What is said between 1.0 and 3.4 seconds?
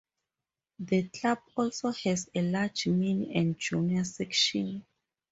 club also has a large mini